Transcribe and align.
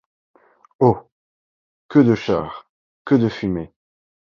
Oh! 0.79 0.97
que 1.87 1.99
de 1.99 2.15
chars! 2.15 2.67
que 3.05 3.13
de 3.13 3.29
fumée! 3.29 3.71